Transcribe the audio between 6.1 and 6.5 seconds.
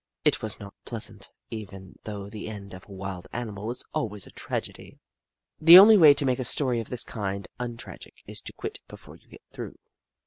to make a